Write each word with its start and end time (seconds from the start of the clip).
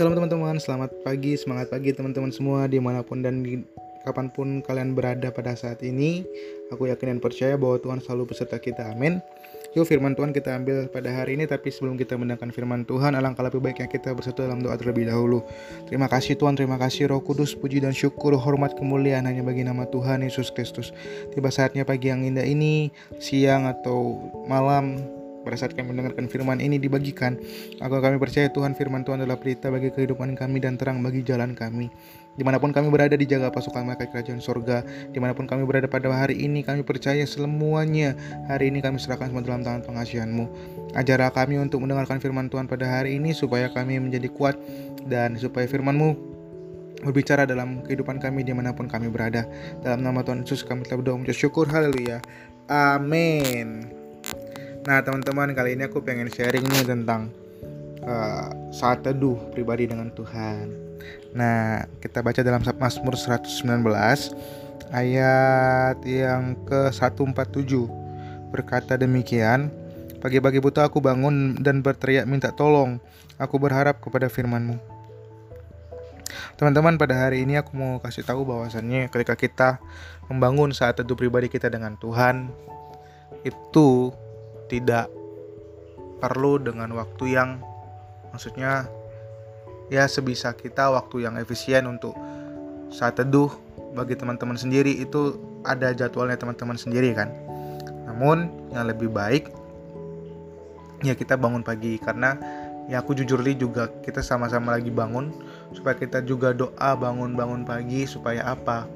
Shalom 0.00 0.16
teman-teman, 0.16 0.56
selamat 0.56 1.04
pagi, 1.04 1.36
semangat 1.36 1.68
pagi 1.68 1.92
teman-teman 1.92 2.32
semua 2.32 2.64
di 2.64 2.80
mana 2.80 3.04
pun 3.04 3.20
dan 3.20 3.44
di, 3.44 3.60
kapan 4.00 4.32
pun 4.32 4.64
kalian 4.64 4.96
berada 4.96 5.28
pada 5.28 5.52
saat 5.52 5.84
ini. 5.84 6.24
Aku 6.72 6.88
yakin 6.88 7.12
dan 7.12 7.18
percaya 7.20 7.60
bahwa 7.60 7.76
Tuhan 7.76 8.00
selalu 8.00 8.32
beserta 8.32 8.56
kita, 8.56 8.96
amin. 8.96 9.20
Yuk 9.76 9.84
firman 9.84 10.16
Tuhan 10.16 10.32
kita 10.32 10.56
ambil 10.56 10.88
pada 10.88 11.12
hari 11.12 11.36
ini, 11.36 11.44
tapi 11.44 11.68
sebelum 11.68 12.00
kita 12.00 12.16
mendengarkan 12.16 12.48
firman 12.48 12.88
Tuhan, 12.88 13.12
alangkah 13.12 13.44
lebih 13.44 13.60
baiknya 13.60 13.92
kita 13.92 14.16
bersatu 14.16 14.40
dalam 14.40 14.64
doa 14.64 14.72
terlebih 14.80 15.04
dahulu. 15.04 15.44
Terima 15.84 16.08
kasih 16.08 16.32
Tuhan, 16.40 16.56
terima 16.56 16.80
kasih 16.80 17.12
Roh 17.12 17.20
Kudus, 17.20 17.52
puji 17.52 17.84
dan 17.84 17.92
syukur, 17.92 18.32
hormat, 18.40 18.72
kemuliaan 18.80 19.28
hanya 19.28 19.44
bagi 19.44 19.68
nama 19.68 19.84
Tuhan 19.84 20.24
Yesus 20.24 20.48
Kristus. 20.48 20.96
Tiba 21.36 21.52
saatnya 21.52 21.84
pagi 21.84 22.08
yang 22.08 22.24
indah 22.24 22.48
ini, 22.48 22.88
siang 23.20 23.68
atau 23.68 24.16
malam, 24.48 25.19
pada 25.40 25.56
saat 25.56 25.72
kami 25.72 25.96
mendengarkan 25.96 26.28
firman 26.28 26.60
ini 26.60 26.76
dibagikan, 26.76 27.40
aku 27.80 28.00
kami 28.00 28.20
percaya 28.20 28.52
Tuhan 28.52 28.76
firman 28.76 29.02
Tuhan 29.02 29.24
adalah 29.24 29.40
berita 29.40 29.72
bagi 29.72 29.88
kehidupan 29.88 30.36
kami 30.36 30.60
dan 30.60 30.76
terang 30.76 31.00
bagi 31.00 31.24
jalan 31.24 31.56
kami. 31.56 31.88
Di 32.38 32.46
mana 32.46 32.62
pun 32.62 32.70
kami 32.72 32.88
berada 32.88 33.18
dijaga 33.18 33.52
pasukan 33.52 33.84
mereka 33.84 34.08
kerajaan 34.08 34.40
sorga, 34.40 34.86
di 35.10 35.18
mana 35.18 35.34
pun 35.34 35.44
kami 35.44 35.66
berada 35.66 35.90
pada 35.90 36.08
hari 36.12 36.40
ini 36.40 36.64
kami 36.64 36.86
percaya 36.86 37.26
semuanya 37.26 38.16
hari 38.46 38.70
ini 38.72 38.80
kami 38.80 38.96
serahkan 38.96 39.28
semua 39.28 39.42
dalam 39.44 39.66
tangan 39.66 39.82
pengasihanmu. 39.84 40.44
Ajarlah 40.96 41.34
kami 41.34 41.60
untuk 41.60 41.82
mendengarkan 41.84 42.22
firman 42.22 42.48
Tuhan 42.48 42.70
pada 42.70 42.86
hari 42.88 43.18
ini 43.18 43.34
supaya 43.34 43.68
kami 43.68 43.98
menjadi 44.00 44.30
kuat 44.30 44.56
dan 45.10 45.36
supaya 45.36 45.66
firmanmu 45.66 46.30
berbicara 47.04 47.48
dalam 47.48 47.80
kehidupan 47.84 48.20
kami 48.20 48.44
di 48.44 48.52
mana 48.52 48.76
pun 48.76 48.86
kami 48.86 49.08
berada. 49.08 49.48
Dalam 49.80 50.04
nama 50.04 50.20
Tuhan 50.20 50.44
Yesus 50.44 50.62
kami 50.64 50.84
telah 50.84 51.00
berdoa 51.00 51.16
mengucap 51.16 51.36
syukur. 51.36 51.66
Haleluya. 51.68 52.20
Amin. 52.70 53.99
Nah 54.86 55.04
teman-teman 55.04 55.52
kali 55.52 55.76
ini 55.76 55.88
aku 55.88 56.00
pengen 56.00 56.30
sharing 56.32 56.64
nih 56.64 56.84
tentang 56.88 57.28
uh, 58.04 58.48
saat 58.72 59.04
teduh 59.04 59.36
pribadi 59.52 59.88
dengan 59.90 60.08
Tuhan. 60.14 60.72
Nah 61.36 61.84
kita 62.00 62.24
baca 62.24 62.40
dalam 62.40 62.64
Mazmur 62.64 63.16
119 63.16 63.60
ayat 64.90 65.96
yang 66.04 66.56
ke 66.64 66.90
147 66.92 67.44
berkata 68.50 68.98
demikian 68.98 69.70
Pagi-pagi 70.20 70.60
buta 70.60 70.84
aku 70.84 71.00
bangun 71.00 71.56
dan 71.64 71.80
berteriak 71.80 72.28
minta 72.28 72.52
tolong. 72.52 73.00
Aku 73.40 73.56
berharap 73.56 74.04
kepada 74.04 74.28
firmanmu. 74.28 74.76
Teman-teman 76.60 77.00
pada 77.00 77.16
hari 77.16 77.48
ini 77.48 77.56
aku 77.56 77.72
mau 77.72 77.96
kasih 78.04 78.28
tahu 78.28 78.44
bahwasannya 78.44 79.08
ketika 79.08 79.32
kita 79.32 79.68
membangun 80.28 80.76
saat 80.76 81.00
teduh 81.00 81.16
pribadi 81.16 81.48
kita 81.48 81.72
dengan 81.72 81.96
Tuhan 81.96 82.52
itu 83.48 84.12
tidak 84.70 85.10
perlu 86.22 86.62
dengan 86.62 86.94
waktu 86.94 87.34
yang 87.34 87.58
maksudnya 88.30 88.86
ya 89.90 90.06
sebisa 90.06 90.54
kita 90.54 90.94
waktu 90.94 91.26
yang 91.26 91.34
efisien 91.42 91.90
untuk 91.90 92.14
saat 92.94 93.18
teduh 93.18 93.50
bagi 93.98 94.14
teman-teman 94.14 94.54
sendiri 94.54 94.94
itu 95.02 95.34
ada 95.66 95.90
jadwalnya 95.90 96.38
teman-teman 96.38 96.78
sendiri 96.78 97.10
kan. 97.10 97.34
Namun 98.06 98.70
yang 98.70 98.86
lebih 98.86 99.10
baik 99.10 99.50
ya 101.02 101.18
kita 101.18 101.34
bangun 101.34 101.66
pagi 101.66 101.98
karena 101.98 102.38
ya 102.86 103.02
aku 103.02 103.16
jujur 103.18 103.42
li 103.42 103.58
juga 103.58 103.90
kita 104.04 104.22
sama-sama 104.22 104.78
lagi 104.78 104.92
bangun 104.92 105.34
supaya 105.74 105.98
kita 105.98 106.22
juga 106.22 106.54
doa 106.54 106.94
bangun-bangun 106.94 107.66
pagi 107.66 108.06
supaya 108.06 108.46
apa? 108.46 108.86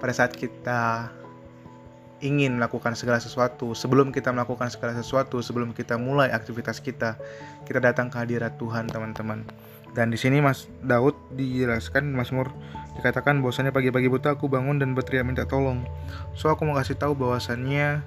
Pada 0.00 0.12
saat 0.16 0.34
kita 0.34 1.12
ingin 2.20 2.60
melakukan 2.60 2.92
segala 2.96 3.20
sesuatu, 3.20 3.72
sebelum 3.72 4.12
kita 4.12 4.32
melakukan 4.32 4.68
segala 4.68 4.92
sesuatu, 4.96 5.40
sebelum 5.40 5.72
kita 5.72 5.96
mulai 5.96 6.28
aktivitas 6.32 6.80
kita, 6.84 7.16
kita 7.64 7.78
datang 7.80 8.12
ke 8.12 8.16
hadirat 8.20 8.60
Tuhan, 8.60 8.88
teman-teman. 8.88 9.44
Dan 9.90 10.14
di 10.14 10.18
sini 10.20 10.38
Mas 10.38 10.70
Daud 10.86 11.18
dijelaskan 11.34 12.14
Mazmur 12.14 12.54
dikatakan 12.94 13.42
bahwasannya 13.42 13.74
pagi-pagi 13.74 14.06
buta 14.06 14.38
aku 14.38 14.46
bangun 14.46 14.78
dan 14.78 14.94
berteriak 14.94 15.26
minta 15.26 15.42
tolong. 15.48 15.82
So 16.38 16.46
aku 16.46 16.62
mau 16.62 16.78
kasih 16.78 16.94
tahu 16.94 17.18
bahwasannya 17.18 18.04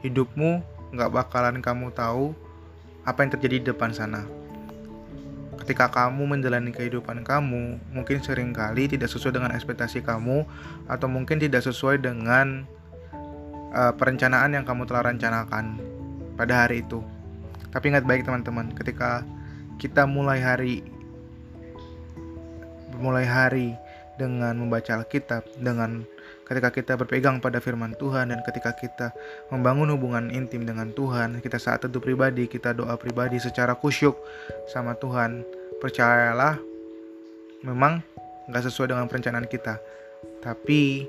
hidupmu 0.00 0.64
nggak 0.96 1.10
bakalan 1.12 1.60
kamu 1.60 1.92
tahu 1.92 2.32
apa 3.04 3.18
yang 3.22 3.30
terjadi 3.36 3.56
di 3.60 3.66
depan 3.74 3.92
sana. 3.92 4.24
Ketika 5.60 5.90
kamu 5.90 6.36
menjalani 6.36 6.70
kehidupan 6.70 7.26
kamu, 7.26 7.82
mungkin 7.90 8.22
sering 8.22 8.54
kali 8.54 8.86
tidak 8.86 9.10
sesuai 9.10 9.34
dengan 9.34 9.50
ekspektasi 9.50 10.04
kamu, 10.04 10.46
atau 10.86 11.08
mungkin 11.10 11.42
tidak 11.42 11.66
sesuai 11.66 12.00
dengan 12.00 12.68
uh, 13.72 13.92
perencanaan 13.94 14.54
yang 14.54 14.64
kamu 14.66 14.86
telah 14.86 15.10
rencanakan 15.10 15.80
pada 16.36 16.66
hari 16.66 16.84
itu. 16.84 17.00
Tapi 17.72 17.92
ingat 17.92 18.04
baik 18.04 18.24
teman-teman, 18.28 18.70
ketika 18.76 19.24
kita 19.76 20.08
mulai 20.08 20.40
hari 20.40 20.84
mulai 22.96 23.28
hari 23.28 23.76
dengan 24.16 24.56
membaca 24.56 24.96
Alkitab, 24.96 25.44
dengan 25.60 26.08
ketika 26.48 26.72
kita 26.72 26.92
berpegang 26.96 27.42
pada 27.42 27.60
firman 27.60 27.92
Tuhan 28.00 28.32
dan 28.32 28.40
ketika 28.46 28.72
kita 28.72 29.12
membangun 29.52 29.92
hubungan 29.92 30.32
intim 30.32 30.64
dengan 30.64 30.88
Tuhan, 30.96 31.44
kita 31.44 31.60
saat 31.60 31.84
teduh 31.84 32.00
pribadi, 32.00 32.48
kita 32.48 32.72
doa 32.72 32.96
pribadi 32.96 33.36
secara 33.36 33.76
kusyuk 33.76 34.16
sama 34.72 34.96
Tuhan, 34.96 35.44
percayalah 35.82 36.56
memang 37.60 38.00
nggak 38.48 38.64
sesuai 38.72 38.96
dengan 38.96 39.04
perencanaan 39.10 39.44
kita. 39.44 39.76
Tapi 40.40 41.04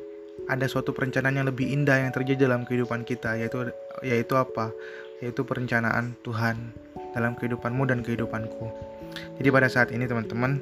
ada 0.45 0.65
suatu 0.69 0.93
perencanaan 0.93 1.41
yang 1.41 1.47
lebih 1.49 1.65
indah 1.73 1.97
yang 1.97 2.13
terjadi 2.13 2.45
dalam 2.45 2.63
kehidupan 2.63 3.01
kita 3.03 3.35
yaitu 3.35 3.73
yaitu 4.05 4.37
apa? 4.37 4.69
Yaitu 5.19 5.41
perencanaan 5.41 6.13
Tuhan 6.21 6.71
dalam 7.17 7.33
kehidupanmu 7.33 7.89
dan 7.89 8.05
kehidupanku. 8.05 8.69
Jadi 9.41 9.49
pada 9.49 9.67
saat 9.67 9.89
ini 9.89 10.05
teman-teman 10.05 10.61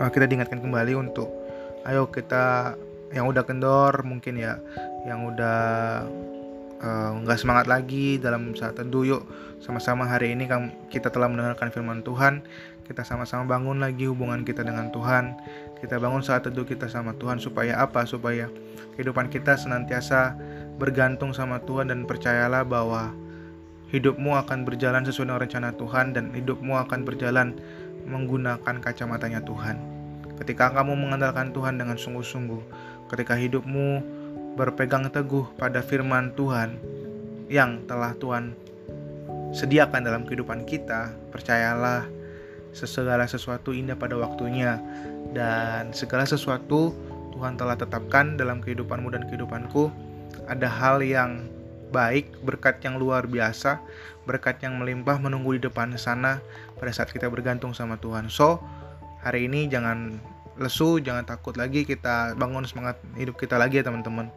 eh, 0.00 0.08
kita 0.08 0.24
diingatkan 0.24 0.64
kembali 0.64 0.96
untuk 0.96 1.28
ayo 1.84 2.08
kita 2.08 2.74
yang 3.12 3.28
udah 3.28 3.44
kendor 3.44 4.00
mungkin 4.08 4.40
ya 4.40 4.56
yang 5.04 5.28
udah 5.28 5.60
nggak 6.82 7.38
uh, 7.38 7.40
semangat 7.40 7.70
lagi 7.70 8.18
dalam 8.18 8.58
saat 8.58 8.74
teduh 8.74 9.06
yuk 9.06 9.22
sama-sama 9.62 10.02
hari 10.02 10.34
ini 10.34 10.50
kita 10.90 11.14
telah 11.14 11.30
mendengarkan 11.30 11.70
firman 11.70 12.02
Tuhan 12.02 12.42
kita 12.82 13.06
sama-sama 13.06 13.46
bangun 13.46 13.78
lagi 13.78 14.10
hubungan 14.10 14.42
kita 14.42 14.66
dengan 14.66 14.90
Tuhan 14.90 15.38
kita 15.82 15.98
bangun 15.98 16.22
saat 16.22 16.46
teduh 16.46 16.62
kita 16.62 16.86
sama 16.86 17.10
Tuhan 17.18 17.42
supaya 17.42 17.82
apa? 17.82 18.06
Supaya 18.06 18.46
kehidupan 18.94 19.34
kita 19.34 19.58
senantiasa 19.58 20.38
bergantung 20.78 21.34
sama 21.34 21.58
Tuhan 21.66 21.90
dan 21.90 22.06
percayalah 22.06 22.62
bahwa 22.62 23.10
hidupmu 23.90 24.38
akan 24.46 24.62
berjalan 24.62 25.02
sesuai 25.02 25.26
dengan 25.26 25.42
rencana 25.42 25.68
Tuhan 25.74 26.14
dan 26.14 26.30
hidupmu 26.30 26.78
akan 26.86 27.02
berjalan 27.02 27.58
menggunakan 28.06 28.78
kacamatanya 28.78 29.42
Tuhan. 29.42 29.74
Ketika 30.38 30.70
kamu 30.70 30.94
mengandalkan 30.94 31.50
Tuhan 31.50 31.82
dengan 31.82 31.98
sungguh-sungguh, 31.98 32.62
ketika 33.10 33.34
hidupmu 33.34 34.21
berpegang 34.54 35.08
teguh 35.08 35.48
pada 35.56 35.80
firman 35.80 36.32
Tuhan 36.36 36.76
yang 37.48 37.84
telah 37.88 38.12
Tuhan 38.16 38.52
sediakan 39.52 40.04
dalam 40.04 40.24
kehidupan 40.24 40.64
kita, 40.64 41.12
percayalah 41.32 42.08
segala 42.72 43.28
sesuatu 43.28 43.76
indah 43.76 43.96
pada 43.96 44.16
waktunya 44.16 44.80
dan 45.36 45.92
segala 45.92 46.24
sesuatu 46.24 46.96
Tuhan 47.36 47.60
telah 47.60 47.76
tetapkan 47.76 48.40
dalam 48.40 48.64
kehidupanmu 48.64 49.12
dan 49.12 49.28
kehidupanku 49.28 49.92
ada 50.48 50.68
hal 50.68 51.04
yang 51.04 51.48
baik, 51.92 52.32
berkat 52.40 52.80
yang 52.80 52.96
luar 52.96 53.28
biasa, 53.28 53.76
berkat 54.24 54.64
yang 54.64 54.80
melimpah 54.80 55.20
menunggu 55.20 55.60
di 55.60 55.68
depan 55.68 55.92
sana 56.00 56.40
pada 56.80 56.88
saat 56.88 57.12
kita 57.12 57.28
bergantung 57.28 57.76
sama 57.76 58.00
Tuhan. 58.00 58.32
So, 58.32 58.64
hari 59.20 59.46
ini 59.46 59.68
jangan 59.68 60.16
lesu, 60.56 61.00
jangan 61.04 61.28
takut 61.28 61.56
lagi 61.60 61.84
kita 61.84 62.36
bangun 62.40 62.64
semangat 62.64 62.96
hidup 63.20 63.36
kita 63.36 63.60
lagi 63.60 63.80
ya 63.80 63.84
teman-teman. 63.84 64.32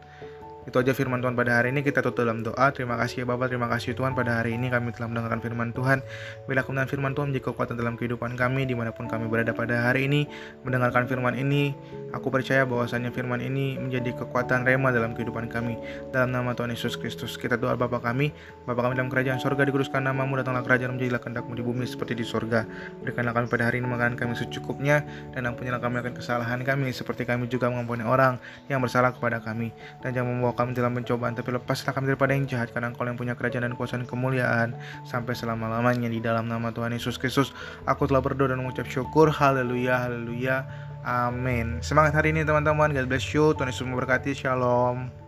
Itu 0.66 0.82
aja 0.82 0.92
firman 0.92 1.22
Tuhan 1.22 1.38
pada 1.38 1.62
hari 1.62 1.70
ini. 1.70 1.86
Kita 1.86 2.02
tutup 2.02 2.26
dalam 2.26 2.42
doa. 2.42 2.74
Terima 2.74 2.98
kasih 2.98 3.22
ya 3.22 3.26
Bapak, 3.30 3.54
terima 3.54 3.70
kasih 3.70 3.94
Tuhan 3.94 4.18
pada 4.18 4.42
hari 4.42 4.58
ini 4.58 4.66
kami 4.66 4.90
telah 4.90 5.06
mendengarkan 5.06 5.38
firman 5.38 5.70
Tuhan. 5.70 6.02
Bila 6.50 6.66
kemudian 6.66 6.90
firman 6.90 7.14
Tuhan 7.14 7.30
menjadi 7.30 7.54
kekuatan 7.54 7.74
dalam 7.78 7.94
kehidupan 7.94 8.34
kami 8.34 8.66
di 8.66 8.74
mana 8.74 8.90
pun 8.90 9.06
kami 9.06 9.30
berada 9.30 9.54
pada 9.54 9.86
hari 9.86 10.10
ini. 10.10 10.26
Mendengarkan 10.66 11.06
firman 11.06 11.38
ini, 11.38 11.70
aku 12.12 12.28
percaya 12.30 12.62
bahwasanya 12.62 13.10
firman 13.10 13.42
ini 13.42 13.78
menjadi 13.80 14.14
kekuatan 14.18 14.62
rema 14.66 14.92
dalam 14.94 15.14
kehidupan 15.16 15.50
kami. 15.50 15.78
Dalam 16.10 16.30
nama 16.34 16.52
Tuhan 16.52 16.70
Yesus 16.70 16.94
Kristus, 16.94 17.34
kita 17.34 17.58
doa 17.58 17.74
Bapak 17.74 18.04
kami. 18.04 18.30
Bapak 18.66 18.90
kami 18.90 18.94
dalam 18.98 19.10
kerajaan 19.10 19.38
sorga, 19.42 19.66
dikuduskan 19.66 20.04
namamu, 20.04 20.38
datanglah 20.38 20.62
kerajaan 20.62 20.98
menjadilah 20.98 21.20
kehendakmu 21.22 21.52
di 21.56 21.62
bumi 21.62 21.84
seperti 21.88 22.18
di 22.18 22.24
sorga. 22.26 22.68
Berikanlah 23.02 23.34
kami 23.34 23.46
pada 23.50 23.70
hari 23.70 23.82
ini 23.82 23.88
makanan 23.88 24.14
kami 24.14 24.36
secukupnya, 24.36 25.02
dan 25.32 25.48
ampunilah 25.48 25.80
kami 25.82 26.02
akan 26.02 26.12
kesalahan 26.14 26.60
kami, 26.62 26.94
seperti 26.94 27.26
kami 27.26 27.50
juga 27.50 27.70
mengampuni 27.72 28.06
orang 28.06 28.38
yang 28.70 28.78
bersalah 28.78 29.10
kepada 29.14 29.42
kami. 29.42 29.74
Dan 30.04 30.14
jangan 30.14 30.36
membawa 30.36 30.54
kami 30.54 30.76
dalam 30.76 30.94
pencobaan, 30.94 31.34
tapi 31.34 31.54
lepaslah 31.54 31.92
kami 31.94 32.12
daripada 32.12 32.32
yang 32.36 32.46
jahat, 32.46 32.70
karena 32.70 32.92
engkau 32.92 33.06
yang 33.06 33.18
punya 33.18 33.34
kerajaan 33.34 33.66
dan 33.66 33.74
kuasa 33.74 33.98
dan 33.98 34.06
kemuliaan 34.06 34.76
sampai 35.06 35.34
selama-lamanya 35.34 36.10
di 36.10 36.20
dalam 36.22 36.46
nama 36.46 36.70
Tuhan 36.70 36.94
Yesus 36.94 37.18
Kristus. 37.18 37.50
Aku 37.84 38.06
telah 38.06 38.22
berdoa 38.22 38.52
dan 38.54 38.62
mengucap 38.62 38.88
syukur. 38.88 39.30
Haleluya, 39.30 40.06
haleluya. 40.06 40.85
Amin. 41.06 41.78
Semangat 41.86 42.18
hari 42.18 42.34
ini 42.34 42.42
teman-teman. 42.42 42.90
God 42.90 43.06
bless 43.06 43.30
you. 43.30 43.54
Tuhan 43.54 43.70
Yesus 43.70 43.86
memberkati. 43.86 44.34
Shalom. 44.34 45.25